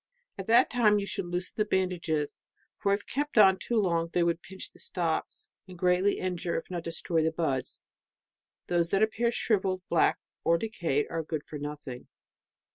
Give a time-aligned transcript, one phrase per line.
[0.35, 2.39] At that time you should loosen the bandages,
[2.79, 6.71] for if kept on too long they would pinch the stocks, and greatly injure if
[6.71, 7.83] not destroy the buds.
[8.65, 12.07] Those that appear shrivelled, black, or decayed, are good for nothing.